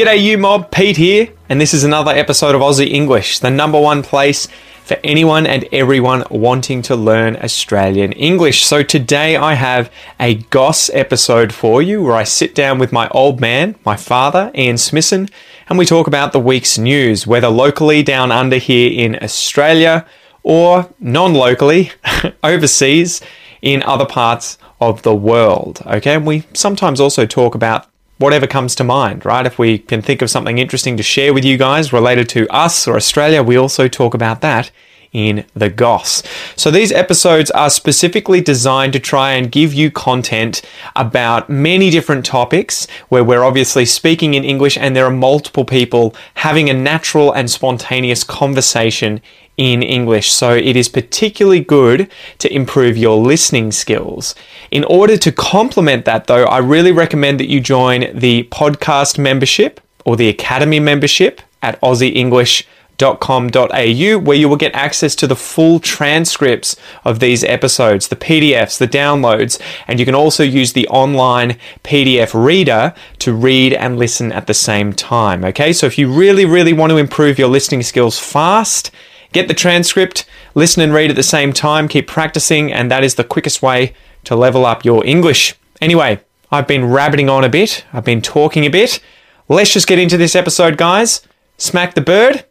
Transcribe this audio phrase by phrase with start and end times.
[0.00, 0.70] G'day, you mob.
[0.70, 4.48] Pete here, and this is another episode of Aussie English, the number one place
[4.82, 8.64] for anyone and everyone wanting to learn Australian English.
[8.64, 13.10] So today I have a Goss episode for you where I sit down with my
[13.10, 15.28] old man, my father, Ian Smithson,
[15.68, 20.06] and we talk about the week's news, whether locally down under here in Australia
[20.42, 21.92] or non locally
[22.42, 23.20] overseas
[23.60, 25.82] in other parts of the world.
[25.84, 27.89] Okay, and we sometimes also talk about
[28.20, 29.46] whatever comes to mind, right?
[29.46, 32.86] If we can think of something interesting to share with you guys related to us
[32.86, 34.70] or Australia, we also talk about that
[35.12, 36.22] in the Goss.
[36.54, 40.60] So these episodes are specifically designed to try and give you content
[40.94, 46.14] about many different topics where we're obviously speaking in English and there are multiple people
[46.34, 49.20] having a natural and spontaneous conversation
[49.60, 50.32] in English.
[50.32, 54.34] So it is particularly good to improve your listening skills.
[54.70, 59.82] In order to complement that though, I really recommend that you join the podcast membership
[60.06, 66.74] or the academy membership at aussieenglish.com.au where you will get access to the full transcripts
[67.04, 72.32] of these episodes, the PDFs, the downloads, and you can also use the online PDF
[72.32, 75.44] reader to read and listen at the same time.
[75.44, 78.90] Okay, so if you really, really want to improve your listening skills fast,
[79.32, 83.14] Get the transcript, listen and read at the same time, keep practicing, and that is
[83.14, 85.54] the quickest way to level up your English.
[85.80, 89.00] Anyway, I've been rabbiting on a bit, I've been talking a bit.
[89.48, 91.22] Let's just get into this episode, guys.
[91.58, 92.44] Smack the bird,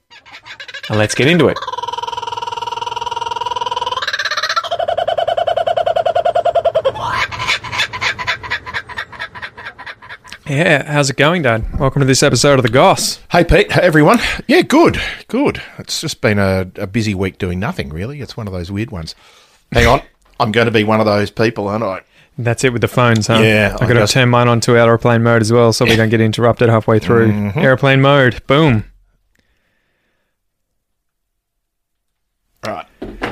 [0.90, 1.58] and let's get into it.
[10.50, 11.80] Yeah, how's it going, Dad?
[11.80, 13.20] Welcome to this episode of The Goss.
[13.30, 13.72] Hey, Pete.
[13.72, 14.18] Hey, everyone.
[14.48, 15.00] Yeah, good.
[15.28, 15.62] Good.
[15.78, 18.20] It's just been a, a busy week doing nothing, really.
[18.20, 19.14] It's one of those weird ones.
[19.72, 20.02] Hang on.
[20.40, 22.02] I'm going to be one of those people, aren't I?
[22.40, 23.42] That's it with the phones, huh?
[23.44, 25.96] Yeah, I I got to turn mine on to aeroplane mode as well, so we
[25.96, 27.32] don't get interrupted halfway through.
[27.32, 27.60] Mm-hmm.
[27.60, 28.86] Airplane mode, boom.
[32.66, 32.88] Right.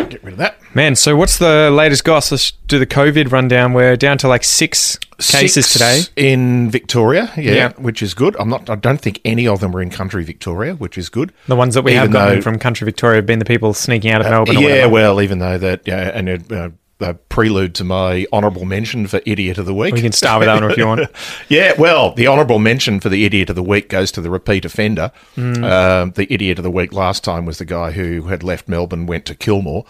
[0.09, 0.59] Get rid of that.
[0.77, 2.31] Man, so what's the latest goss?
[2.31, 3.73] Let's do the COVID rundown.
[3.73, 6.01] We're down to like six cases today.
[6.15, 7.69] in Victoria, yeah, Yeah.
[7.77, 8.35] which is good.
[8.39, 8.69] I'm not.
[8.69, 11.33] I don't think any of them were in country Victoria, which is good.
[11.47, 13.73] The ones that we have Even gotten though- from country Victoria have been the people
[13.73, 14.55] sneaking out of Melbourne.
[14.57, 14.89] or yeah, whatever.
[14.93, 19.19] well, even though that, yeah, and it, uh, a prelude to my honourable mention for
[19.25, 19.95] idiot of the week.
[19.95, 21.01] we can start with that one if you want.
[21.49, 24.63] Yeah, well, the honourable mention for the idiot of the week goes to the repeat
[24.63, 25.11] offender.
[25.33, 25.63] Hmm.
[25.63, 29.07] Um, the idiot of the week last time was the guy who had left Melbourne,
[29.07, 29.83] went to Kilmore,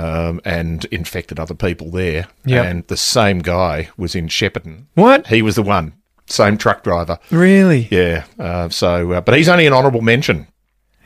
[0.00, 2.28] um, and infected other people there.
[2.44, 2.64] Yep.
[2.66, 4.84] And the same guy was in Shepparton.
[4.94, 5.26] What?
[5.26, 5.92] He was the one,
[6.26, 7.18] same truck driver.
[7.30, 7.88] Really?
[7.90, 8.24] Yeah.
[8.38, 10.46] Uh, so, uh, but he's only an honourable mention.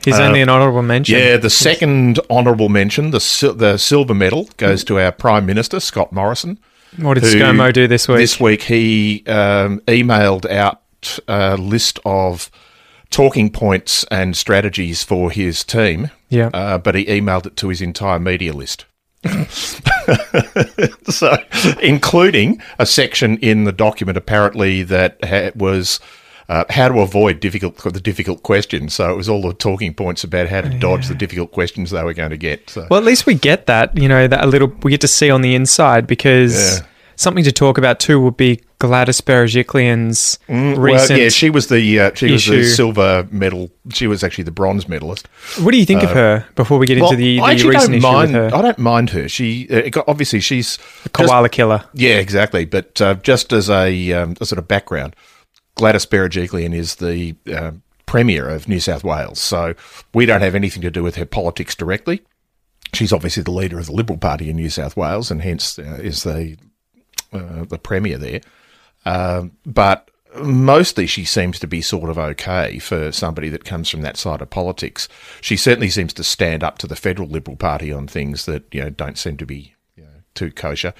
[0.03, 1.15] He's only an honourable mention.
[1.15, 5.45] Uh, Yeah, the second honourable mention, the sil- the silver medal, goes to our Prime
[5.47, 6.59] Minister Scott Morrison.
[6.97, 8.17] What did who- ScoMo do this week?
[8.19, 10.81] This week he um, emailed out
[11.27, 12.51] a list of
[13.09, 16.11] talking points and strategies for his team.
[16.29, 16.49] Yeah.
[16.53, 18.85] Uh, but he emailed it to his entire media list.
[21.09, 21.35] so,
[21.81, 25.99] including a section in the document apparently that ha- was
[26.47, 28.93] uh, how to avoid difficult the difficult questions.
[28.93, 32.03] So it was all the talking points about how to dodge the difficult questions they
[32.03, 32.69] were going to get.
[32.69, 32.87] So.
[32.89, 35.31] Well, at least we get that, you know, that a little, we get to see
[35.31, 36.85] on the inside because Yeah.
[37.15, 40.77] Something to talk about too would be Gladys Berejiklian's recent.
[40.77, 43.69] Mm, well, yeah, she was the uh, she was the silver medal.
[43.93, 45.27] She was actually the bronze medalist.
[45.61, 47.69] what do you think of her before we get into the, Uh, I the actually
[47.75, 48.33] recent don't issue mind.
[48.33, 48.57] with her?
[48.57, 49.29] I don't mind her.
[49.29, 51.85] She uh, it got- obviously she's just- Koala killer.
[51.93, 52.65] yeah, exactly.
[52.65, 55.15] But uh, just as a, um, a sort of background,
[55.75, 57.71] Gladys Berejiklian is the uh,
[58.05, 59.73] premier of New South Wales, so
[60.13, 62.21] we don't have anything to do with her politics directly.
[62.93, 65.99] She's obviously the leader of the Liberal Party in New South Wales, and hence uh,
[66.01, 66.55] is the
[67.35, 68.41] uh, the premier there.
[69.05, 70.09] Um, but
[70.41, 74.41] mostly she seems to be sort of okay for somebody that comes from that side
[74.41, 75.07] of politics.
[75.41, 78.81] She certainly seems to stand up to the federal Liberal Party on things that you
[78.81, 80.93] know don't seem to be you know, too kosher.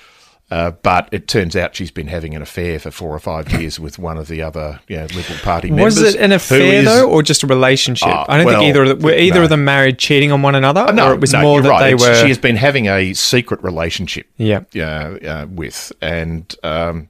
[0.52, 3.80] Uh, but it turns out she's been having an affair for four or five years
[3.80, 6.00] with one of the other you know, Liberal Party members.
[6.00, 8.08] Was it an affair is- though, or just a relationship?
[8.10, 9.44] Ah, I don't well, think either of the, were either no.
[9.46, 11.80] of them married, cheating on one another, no, or it was no, more that right.
[11.80, 12.22] they It's- were.
[12.22, 14.28] She has been having a secret relationship.
[14.38, 14.62] Yeah.
[14.76, 17.10] uh, uh, with, and um,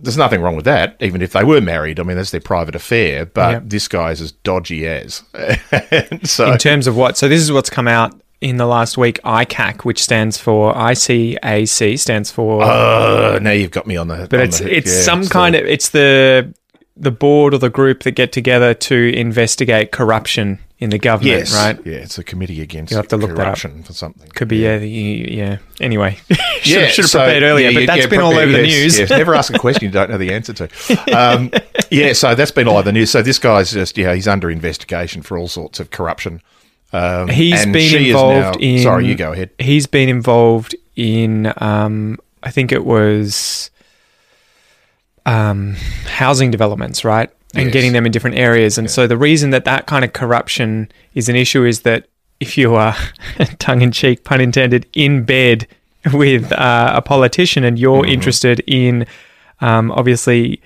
[0.00, 0.96] there's nothing wrong with that.
[1.00, 3.26] Even if they were married, I mean that's their private affair.
[3.26, 3.60] But Yeah.
[3.62, 5.22] this guy's as dodgy as.
[6.24, 7.16] So in terms of what?
[7.16, 9.20] So this is what's come out in the last week.
[9.24, 12.62] ICAC, which stands for ICAC, stands for.
[12.62, 14.26] uh, now you've got me on the.
[14.30, 16.52] but it's it's some kind of it's the
[16.98, 21.54] the board or the group that get together to investigate corruption in the government, Yes,
[21.54, 21.78] right?
[21.86, 23.44] Yeah, it's a committee against You'll have to look that up.
[23.44, 24.28] corruption for something.
[24.30, 25.58] Could be, yeah, the, yeah.
[25.80, 28.34] Anyway, should, Yeah, should have so- prepared earlier, yeah, but yeah, that's yeah, been all
[28.36, 28.98] over the news.
[28.98, 29.08] yes.
[29.10, 30.68] Never ask a question you don't know the answer to.
[31.18, 31.50] Um,
[31.90, 33.10] yeah, so that's been all over the news.
[33.10, 36.42] So this guy's just, yeah, he's under investigation for all sorts of corruption.
[36.92, 38.82] Um, He's been involved now- in.
[38.82, 39.50] Sorry, you go ahead.
[39.58, 41.52] He's been involved in.
[41.58, 43.70] Um, I think it was
[45.24, 45.74] um,
[46.06, 47.30] housing developments, right?
[47.54, 47.72] And Yes.
[47.72, 48.78] getting them in different areas.
[48.78, 52.06] And so the reason that that kind of corruption is an issue is that
[52.38, 52.94] if you are,
[53.58, 55.66] tongue in cheek, pun intended, in bed
[56.12, 58.12] with uh, a politician and you're Mm-hmm.
[58.12, 59.06] interested in
[59.60, 60.60] um, obviously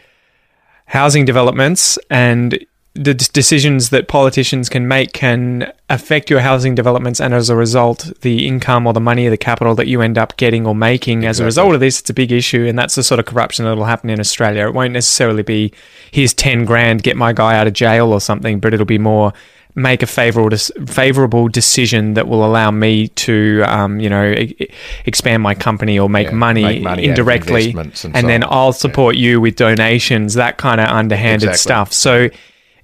[0.87, 2.59] housing developments and
[2.95, 7.55] the d- decisions that politicians can make can affect your housing developments and as a
[7.55, 10.75] result the income or the money or the capital that you end up getting or
[10.75, 13.27] making as a result of this it's a big issue and that's the sort of
[13.27, 15.73] corruption that'll happen in Australia it won't necessarily be
[16.11, 19.33] here's 10 grand get my guy out of jail or something but it'll be more
[19.77, 20.57] make a favorable
[20.87, 24.69] favorable decision that will allow me to um, you know e-
[25.07, 28.49] expand my company or make Yeah, money, make money indirectly and and so then on.
[28.53, 31.57] I'll support you with donations that kind of underhanded Exactly.
[31.59, 32.29] stuff so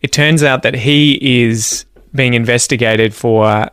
[0.00, 1.84] it turns out that he is
[2.14, 3.68] being investigated for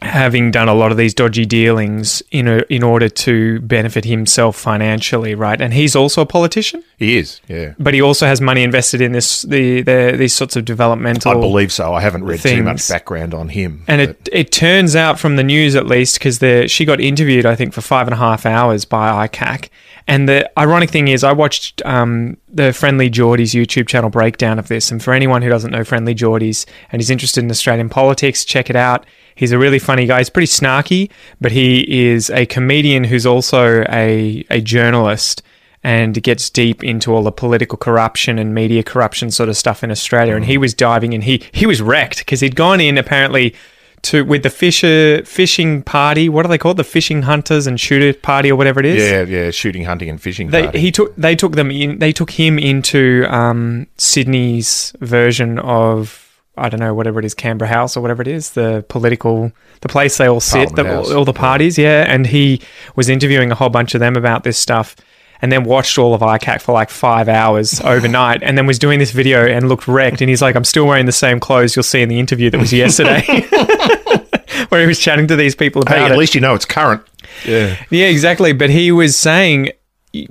[0.00, 4.56] having done a lot of these dodgy dealings in a, in order to benefit himself
[4.56, 5.60] financially, right?
[5.60, 7.74] And he's also a politician, He is, yeah.
[7.78, 11.30] but he also has money invested in this the, the these sorts of developmental.
[11.30, 11.92] I believe so.
[11.92, 13.84] I haven't read too much background on him.
[13.86, 17.46] And but- it it turns out from the news at least because she got interviewed
[17.46, 19.68] I think for five and a half hours by ICAC.
[20.06, 24.90] And the ironic thing is, I watched um, the FriendlyJordies YouTube channel breakdown of this.
[24.90, 28.76] And for anyone who doesn't know FriendlyJordies and is interested in Australian politics, check it
[28.76, 29.06] out.
[29.34, 30.18] He's a really funny guy.
[30.18, 31.10] He's pretty snarky,
[31.40, 35.42] but he is a comedian who's also a, a journalist
[35.84, 39.90] and gets deep into all the political corruption and media corruption sort of stuff in
[39.90, 40.36] Australia.
[40.36, 41.22] And he was diving in.
[41.22, 43.54] He he was wrecked because he'd gone in apparently
[44.02, 46.28] to with the fisher fishing party.
[46.28, 46.76] What are they called?
[46.76, 49.02] The fishing hunters and shooter party or whatever it is.
[49.02, 50.50] yeah, yeah, shooting, hunting, and fishing.
[50.50, 50.80] They, party.
[50.80, 56.68] he took they took them in they took him into um, Sydney's version of I
[56.68, 60.18] don't know whatever it is Canberra House or whatever it is the political the place
[60.18, 62.60] they all sit the, House, all the parties yeah and he
[62.94, 64.94] was interviewing a whole bunch of them about this stuff
[65.42, 68.98] and then watched all of ICAC for like five hours overnight and then was doing
[68.98, 71.82] this video and looked wrecked and he's like I'm still wearing the same clothes you'll
[71.82, 73.22] see in the interview that was yesterday
[74.68, 76.64] where he was chatting to these people about hey, it at least you know it's
[76.64, 77.02] current.
[77.46, 77.76] Yeah.
[77.90, 78.52] yeah, exactly.
[78.52, 79.70] But he was saying,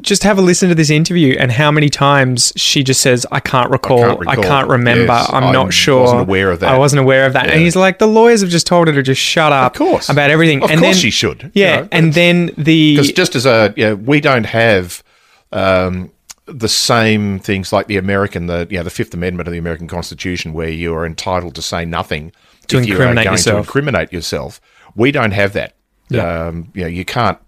[0.01, 3.39] just have a listen to this interview and how many times she just says, I
[3.39, 4.65] can't recall, I can't, recall.
[4.67, 5.99] remember, Yes, I'm I not sure.
[5.99, 7.49] I wasn't aware of that." I wasn't aware of that.
[7.49, 10.09] And he's like, the lawyers have just told her to just shut up Of course.
[10.09, 10.63] about everything.
[10.63, 11.43] Of and course then, she should.
[11.55, 11.81] you Yeah.
[11.81, 12.95] know, and then the.
[12.95, 15.03] Because just as a, you know, we don't have
[15.51, 16.11] um,
[16.45, 19.87] the same things like the American, the you know, the Fifth Amendment of the American
[19.87, 22.31] Constitution, where you are entitled to say nothing
[22.67, 23.55] To if you are incriminate going yourself.
[23.55, 24.61] to incriminate yourself.
[24.95, 25.73] We don't have that.
[26.09, 26.47] Yeah.
[26.47, 27.39] Um, you know, you can't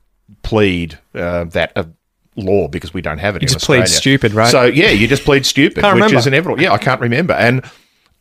[0.42, 1.84] plead uh, that uh,
[2.36, 3.42] law because we don't have it.
[3.42, 4.50] You just plead stupid, right?
[4.50, 6.18] So yeah, you just plead stupid, Can't which remember.
[6.18, 6.62] is inevitable.
[6.62, 7.64] Yeah, I can't remember, and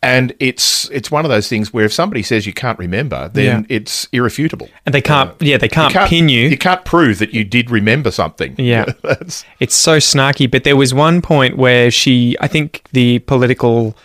[0.03, 3.61] and it's it's one of those things where if somebody says you can't remember, then
[3.69, 3.77] Yeah.
[3.77, 4.69] it's irrefutable.
[4.85, 6.49] and they can't, yeah, they can't, can't pin you.
[6.49, 8.57] You can't prove that you did remember something.
[8.59, 8.85] Yeah.
[9.03, 10.51] That's- It's so snarky.
[10.51, 13.97] But there was one point where she, I think the political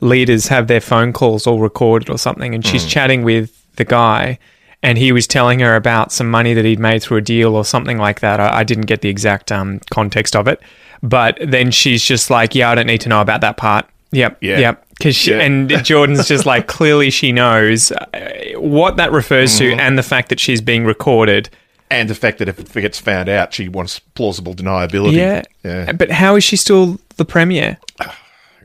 [0.00, 2.88] leaders have their phone calls all recorded or something, and she's hmm.
[2.88, 4.38] chatting with the guy,
[4.82, 7.64] and he was telling her about some money that he'd made through a deal or
[7.64, 8.40] something like that.
[8.40, 10.60] I, I didn't get the exact um, context of it,
[11.02, 14.38] but then she's just like, "Yeah, I don't need to know about that part." Yep,
[14.40, 14.58] Yeah.
[14.58, 14.86] yep.
[14.98, 15.38] Because Yeah.
[15.40, 19.76] and Jordan's just like clearly she knows uh, what that refers Mm-hmm.
[19.78, 21.48] to, and the fact that she's being recorded.
[21.92, 25.12] and the fact that if it gets found out, she wants plausible deniability.
[25.14, 25.42] Yeah.
[25.64, 25.92] Yeah.
[25.92, 27.78] But how is she still the premier?
[28.00, 28.06] Who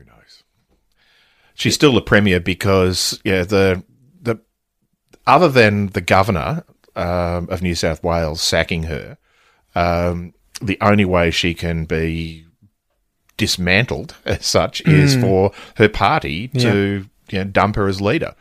[0.04, 0.42] knows?
[1.54, 3.82] She's still the premier because yeah the
[5.26, 6.64] other than the governor
[6.94, 9.18] um, of New South Wales sacking her,
[9.74, 12.44] um, the only way she can be
[13.36, 18.34] dismantled as such is for her party to you know, dump her as leader.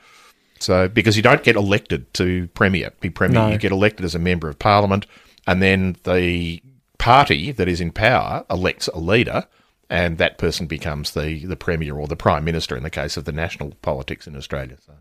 [0.60, 3.50] So because you don't get elected to premier, be premier, No.
[3.50, 5.06] you get elected as a member of parliament,
[5.46, 6.62] and then the
[6.98, 9.46] party that is in power elects a leader,
[9.89, 13.25] and that person becomes the the premier or the prime minister in the case of
[13.25, 14.77] the national politics in Australia.
[14.86, 14.94] So.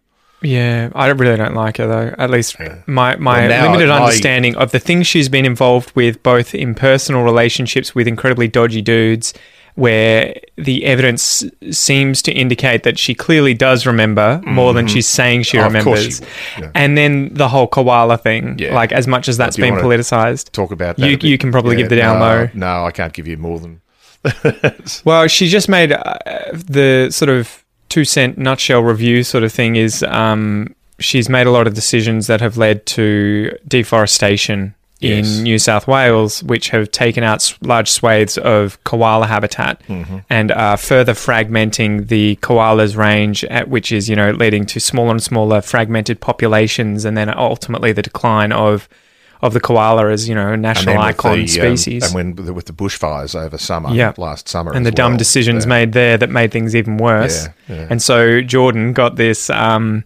[0.43, 2.15] Yeah, I really don't like her though.
[2.19, 6.23] At least my my Well, limited my- understanding of the things she's been involved with,
[6.23, 9.33] both in personal relationships with incredibly dodgy dudes,
[9.75, 15.43] where the evidence seems to indicate that she clearly does remember more than she's saying
[15.45, 16.19] she Oh, remembers.
[16.57, 16.71] she yeah.
[16.75, 18.75] And then the whole koala thing, Yeah.
[18.75, 20.53] like as much as that's been politicized.
[20.53, 21.09] Talk about that.
[21.23, 22.49] You- you can probably give the down no, low.
[22.53, 23.81] No, I can't give you more than.
[25.05, 26.15] Well, she just made uh,
[26.53, 27.64] the sort of
[27.95, 32.27] two cent nutshell review sort of thing is um, she's made a lot of decisions
[32.27, 35.37] that have led to deforestation Yes.
[35.37, 39.83] in New South Wales, which have taken out large swathes of koala habitat
[40.31, 45.11] and are further fragmenting the koalas range, at which is you know leading to smaller
[45.11, 48.89] and smaller fragmented populations, and then ultimately the decline of
[49.45, 52.05] of the koala as you know a national icon the, um, species.
[52.05, 54.13] and when with the- bushfires over summer, Yeah.
[54.17, 55.19] last summer, and the dumb well.
[55.19, 57.47] decisions made there that made things even worse.
[57.69, 57.87] Yeah, yeah.
[57.91, 60.03] And so Jordan got this um,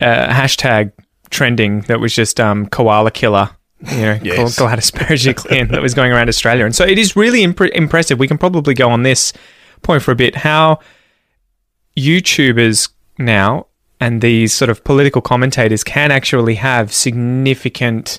[0.00, 0.92] uh, hashtag
[1.30, 3.50] trending that was just um, koala killer.
[3.92, 4.36] You know, Yes.
[4.36, 8.18] called Gladys Berejiklian that was going around Australia, and so it is really impre- impressive.
[8.18, 9.32] We can probably go on this
[9.82, 10.34] point for a bit.
[10.36, 10.80] How
[11.96, 13.66] YouTubers now
[14.00, 18.18] and these sort of political commentators can actually have significant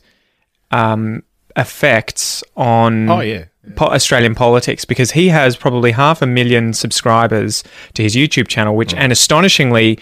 [0.71, 1.23] um,
[1.55, 3.45] effects on Oh yeah,
[3.75, 8.75] po- Australian politics because he has probably half a million subscribers to his YouTube channel,
[8.75, 9.99] which, and astonishingly,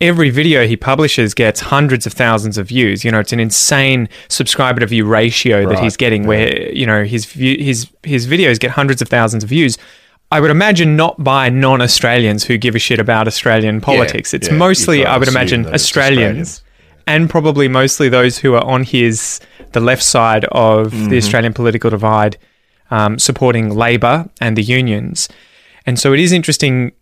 [0.00, 3.04] every video he publishes gets hundreds of thousands of views.
[3.04, 7.04] You know, it's an insane subscriber to view ratio that he's getting, where you know
[7.04, 9.78] his view, his his videos get hundreds of thousands of views.
[10.30, 14.34] I would imagine not by non-Australians who give a shit about Australian politics.
[14.34, 16.62] it's yeah, mostly, I would imagine, Australians Australians.
[17.08, 19.40] And probably mostly those who are on his
[19.72, 21.08] the left side of Mm-hmm.
[21.08, 22.36] the Australian political divide,
[22.90, 25.28] um, supporting Labor and the unions.
[25.86, 26.92] And so it is interesting.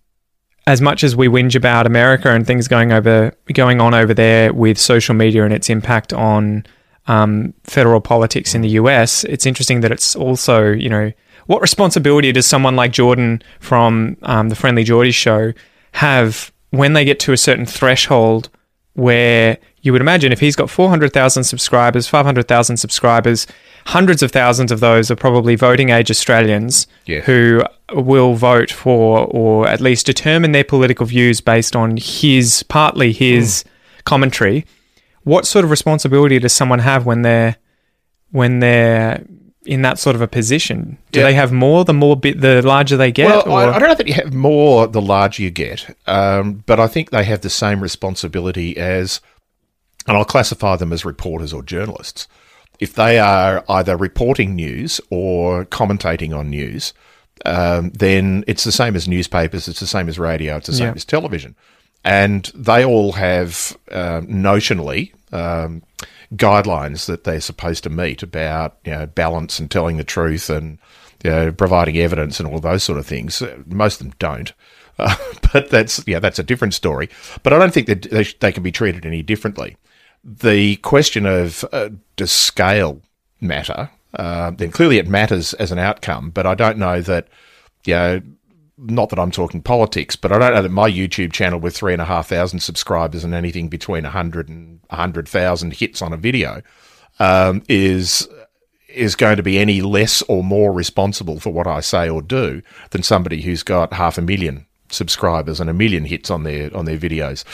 [0.68, 4.52] As much as we whinge about America and things going over going on over there
[4.52, 6.66] with social media and its impact on
[7.06, 11.12] um, federal politics in the US, it's interesting that it's also you know
[11.46, 15.52] what responsibility does someone like Jordan from um, the FriendlyJordies show
[15.92, 18.48] have when they get to a certain threshold
[18.96, 23.46] where you would imagine if he's got 400,000 subscribers, 500,000 subscribers,
[23.84, 27.20] hundreds of thousands of those are probably voting age Australians Yeah.
[27.20, 27.62] who
[27.92, 33.62] will vote for or at least determine their political views based on his, partly his
[33.62, 33.68] hmm.
[34.04, 34.64] commentary.
[35.24, 37.56] What sort of responsibility does someone have when they're,
[38.30, 39.24] when they're
[39.66, 40.98] in that sort of a position?
[41.12, 41.26] Do Yeah.
[41.26, 43.46] they have more the more bit, the larger they get?
[43.46, 46.78] Well, I, I don't know that you have more the larger you get, um, but
[46.80, 49.20] I think they have the same responsibility as,
[50.06, 52.28] and I'll classify them as reporters or journalists.
[52.78, 56.92] If they are either reporting news or commentating on news,
[57.44, 60.88] um, then it's the same as newspapers, it's the same as radio, it's the same
[60.88, 60.92] Yeah.
[60.96, 61.54] as television.
[62.04, 65.82] And they all have um, notionally um,
[66.34, 70.78] guidelines that they're supposed to meet about you know, balance and telling the truth and
[71.24, 73.42] you know, providing evidence and all those sort of things.
[73.66, 74.52] Most of them don't.
[74.98, 75.16] Uh,
[75.52, 77.08] but that's yeah, that's a different story.
[77.42, 79.76] But I don't think that they, they can be treated any differently.
[80.24, 83.00] The question of uh, does scale
[83.40, 83.90] matter?
[84.14, 86.30] Uh, then clearly it matters as an outcome.
[86.30, 87.28] But I don't know that
[87.84, 88.22] you know
[88.78, 91.92] not that I'm talking politics, but I don't know that my YouTube channel with three
[91.92, 96.02] and a half thousand subscribers and anything between a hundred and a hundred thousand hits
[96.02, 96.62] on a video
[97.18, 98.28] um, is
[98.88, 102.62] is going to be any less or more responsible for what I say or do
[102.90, 106.84] than somebody who's got half a million subscribers and a million hits on their on
[106.84, 107.44] their videos.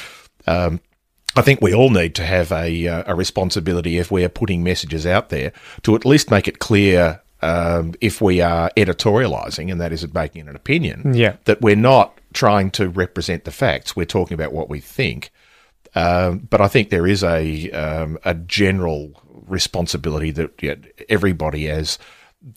[0.47, 0.81] Um,
[1.35, 4.63] I think we all need to have a uh, a responsibility if we are putting
[4.63, 5.53] messages out there
[5.83, 10.49] to at least make it clear um, if we are editorializing, and that is making
[10.49, 11.37] an opinion, Yeah.
[11.45, 13.95] that we're not trying to represent the facts.
[13.97, 15.31] We're talking about what we think.
[15.95, 19.13] Um, but I think there is a um, a general
[19.47, 20.77] responsibility that yeah,
[21.09, 21.99] everybody, as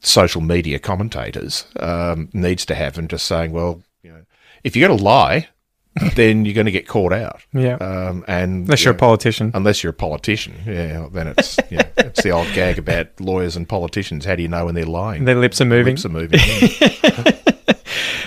[0.02, 4.22] social media commentators, um, needs to have, and just saying, well, you know,
[4.64, 5.48] if you're going to lie,
[6.16, 7.42] then you're going to get caught out.
[7.54, 7.76] Yeah.
[7.76, 9.52] Um, and Unless you you're a politician.
[9.54, 13.56] unless you're a politician, yeah, then it's you know, it's the old gag about lawyers
[13.56, 14.26] and politicians.
[14.26, 15.26] How do you know when they're lying?
[15.26, 15.94] Their lips are moving.
[15.96, 16.40] Lips are moving.
[16.42, 17.32] yeah.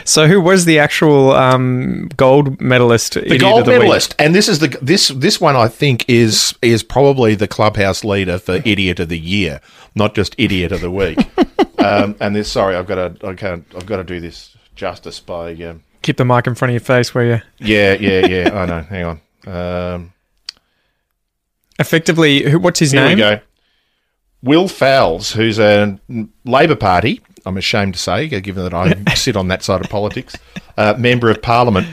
[0.04, 3.12] So, who was the actual um, gold medalist?
[3.12, 7.34] the gold medalist, and this is the this this one I think is is probably
[7.34, 9.60] the clubhouse leader for idiot of the year,
[9.94, 11.18] not just idiot of the week.
[11.78, 15.20] um, and this, sorry, I've got to I can't I've got to do this justice
[15.20, 18.50] by um, Keep the mic in front of your face where you yeah yeah yeah
[18.58, 18.80] I know.
[18.80, 19.20] Hang on.
[19.46, 20.12] Um,
[21.78, 22.48] effectively.
[22.48, 23.16] Who, what's his Here name?
[23.18, 23.40] we go.
[24.42, 26.00] Will Fowles, who's a
[26.46, 30.34] Labor Party, I'm ashamed to say, given that I sit on that side of politics,
[30.78, 31.86] uh, member of Parliament,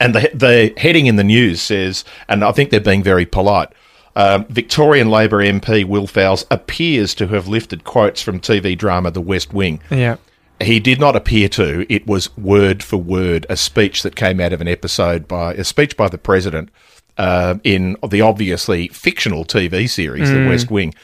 [0.00, 3.68] and the the heading in the news says, and I think they're being very polite.
[4.16, 9.20] Um, Victorian Labor MP Will Fowles appears to have lifted quotes from TV drama The
[9.20, 9.82] West Wing.
[9.90, 10.16] Yeah.
[10.62, 11.86] He did not appear to.
[11.92, 15.64] It was word for word a speech that came out of an episode by a
[15.64, 16.70] speech by the president
[17.18, 20.94] uh, in the obviously fictional TV series, The West Wing,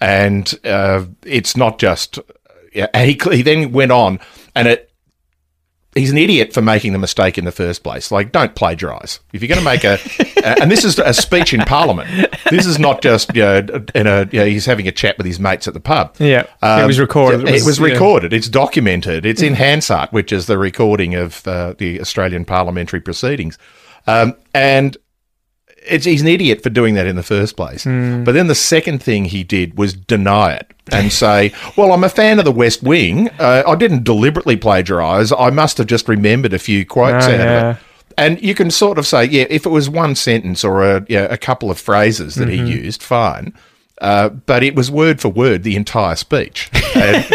[0.00, 2.18] and uh, it's not just.
[2.74, 4.20] Yeah, he, he then went on,
[4.54, 4.90] and it
[5.94, 8.10] he's an idiot for making the mistake in the first place.
[8.10, 9.20] Like, don't plagiarise.
[9.32, 9.98] If you're going to make a,
[10.60, 12.08] and this is a speech in Parliament.
[12.50, 13.58] This is not just you know,
[13.94, 16.16] in a you know, he's having a chat with his mates at the pub.
[16.18, 17.48] Yeah, it was recorded.
[17.48, 17.86] It was, yeah.
[17.86, 18.32] recorded.
[18.32, 19.24] It's documented.
[19.24, 23.58] It's in Hansard, which is the recording of uh, the Australian parliamentary proceedings,
[24.06, 24.96] um, and.
[25.86, 27.84] It's, he's an idiot for doing that in the first place.
[27.84, 32.08] But then the second thing he did was deny it and say, "Well, I'm a
[32.08, 33.28] fan of the West Wing.
[33.38, 35.32] Uh, I didn't deliberately plagiarise.
[35.32, 37.82] I must have just remembered a few quotes Oh, out of it."
[38.16, 41.16] And you can sort of say, "Yeah, if it was one sentence or a you
[41.16, 42.66] know, a couple of phrases that Mm-hmm.
[42.66, 43.52] he used, fine."
[44.00, 46.70] Uh, but it was word for word the entire speech.
[46.96, 47.26] And,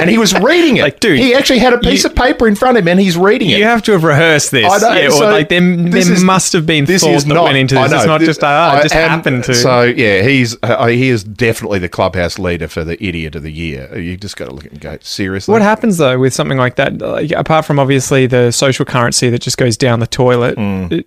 [0.00, 0.82] and he was reading it.
[0.88, 3.00] Like, dude, he actually had a piece you- of paper in front of him and
[3.00, 3.58] he's reading it.
[3.58, 4.64] You have to have rehearsed this.
[4.72, 7.26] I know, yeah, or so like there, there is- must have been this thought that
[7.34, 7.92] not- went into this.
[7.92, 9.54] It's not this- just ah, I it just am- happened to.
[9.54, 13.52] So yeah, he's uh, he is definitely the clubhouse leader for the idiot of the
[13.52, 13.98] year.
[13.98, 15.52] You just got to look at and go seriously.
[15.52, 16.98] What happens though with something like that?
[16.98, 21.06] Like, apart from obviously the social currency that just goes down the toilet, it-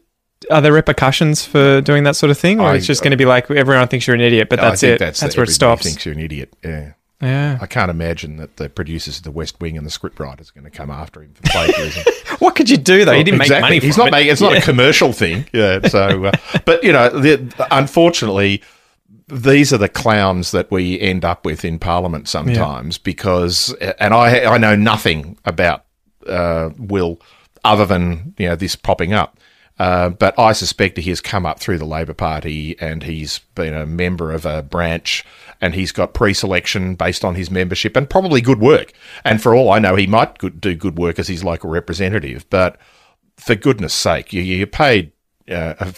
[0.49, 2.71] are there repercussions for doing that sort of thing, or Mm.
[2.71, 4.99] I- it's just going to be like everyone thinks you're an idiot, but that's it.
[4.99, 5.83] That's, That's, where it stops.
[5.83, 6.53] Thinks you're an idiot.
[6.63, 6.93] Yeah.
[7.21, 7.57] Yeah.
[7.61, 10.69] I can't imagine that the producers of The West Wing and the scriptwriters are going
[10.69, 12.03] to come after him for plagiarism.
[12.39, 13.13] What could you do though?
[13.13, 13.77] he didn't make money.
[13.77, 14.11] He's not it.
[14.11, 14.31] making.
[14.31, 15.45] It's not a commercial thing.
[15.53, 15.87] Yeah.
[15.87, 16.31] So, uh,
[16.65, 18.63] but you know, the, unfortunately,
[19.27, 24.43] these are the clowns that we end up with in Parliament sometimes because, and I
[24.45, 25.85] I know nothing about
[26.25, 27.21] uh, Will
[27.63, 29.37] other than you know this popping up.
[29.79, 33.73] Uh, but I suspect he has come up through the Labor Party and he's been
[33.73, 35.25] a member of a branch
[35.61, 38.91] and he's got pre-selection based on his membership and probably good work.
[39.23, 42.49] And for all I know, he might good, do good work as his local representative.
[42.49, 42.77] But
[43.37, 45.11] for goodness sake, you, you're paid
[45.49, 45.93] uh, a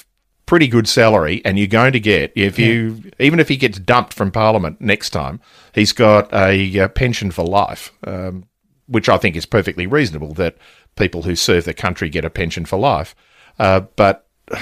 [0.45, 4.13] pretty good salary and you're going to get, if you, even if he gets dumped
[4.13, 5.39] from Parliament next time,
[5.73, 8.45] he's got a, uh pension for life, um,
[8.87, 10.57] which I think is perfectly reasonable that
[10.97, 13.15] people who serve the country get a pension for life.
[13.57, 14.27] Uh, but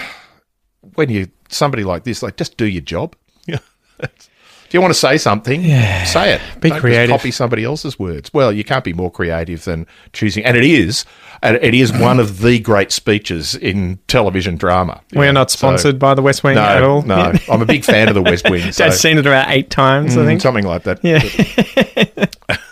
[0.93, 3.15] when you somebody like this, like just do your job.
[4.71, 5.63] Do you want to say something?
[6.05, 6.41] Say it.
[6.61, 7.09] Be Don't creative.
[7.13, 8.33] copy somebody else's words.
[8.33, 11.03] Well, you can't be more creative than choosing, and it is,
[11.43, 15.01] and it is one of the great speeches in television drama.
[15.13, 17.01] We're Yeah, not so- sponsored by the West Wing no, at all.
[17.01, 18.71] No, I'm a big fan of the West Wing.
[18.71, 20.39] so, Dad's seen it about eight times, I mm, think.
[20.41, 21.03] something like that.
[21.03, 21.19] Yeah.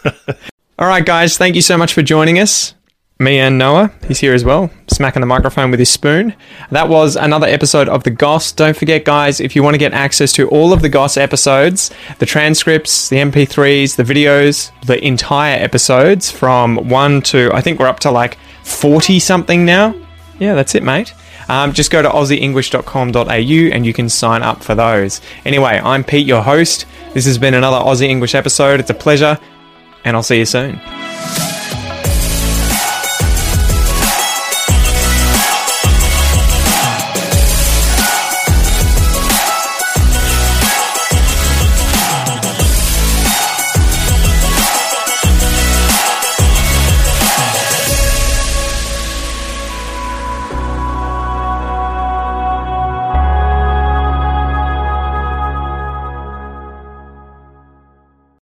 [0.79, 2.75] All right, guys, thank you so much for joining us.
[3.21, 6.33] Me and Noah, he's here as well, smacking the microphone with his spoon.
[6.71, 8.53] That was another episode of The Goss.
[8.53, 11.91] Don't forget, guys, if you want to get access to all of the Goss episodes,
[12.19, 17.89] the transcripts, the MP3s, the videos, the entire episodes from 1 to, I think we're
[17.89, 19.93] up to like 40 something now.
[20.39, 21.13] Yeah, that's it, mate.
[21.49, 25.19] Um, just go to aussieenglish.com.au and you can sign up for those.
[25.43, 26.85] Anyway, I'm Pete, your host.
[27.13, 28.79] This has been another Aussie English episode.
[28.79, 29.37] It's a pleasure,
[30.05, 30.79] and I'll see you soon.